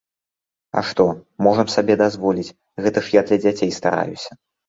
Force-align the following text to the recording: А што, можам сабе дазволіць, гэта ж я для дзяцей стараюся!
А 0.79 0.81
што, 0.91 1.05
можам 1.47 1.67
сабе 1.75 1.97
дазволіць, 2.03 2.47
гэта 2.85 2.99
ж 3.09 3.15
я 3.19 3.23
для 3.27 3.37
дзяцей 3.43 3.71
стараюся! 3.79 4.31